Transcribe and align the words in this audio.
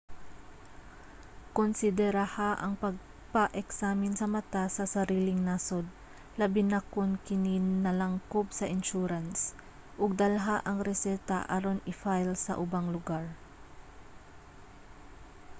konsideraha 1.57 2.49
ang 2.63 2.73
pagpa-eksamin 2.83 4.13
sa 4.19 4.25
mata 4.35 4.63
sa 4.75 4.85
sariling 4.95 5.37
nasod 5.49 5.85
labi 6.41 6.61
na 6.71 6.79
kon 6.93 7.11
kini 7.27 7.55
nalangkob 7.85 8.47
sa 8.59 8.65
insurance 8.75 9.39
ug 10.01 10.09
dalha 10.21 10.57
ang 10.69 10.77
reseta 10.89 11.37
aron 11.55 11.79
i-file 11.91 12.35
sa 12.45 12.53
ubang 12.63 12.87
lugar 12.95 13.25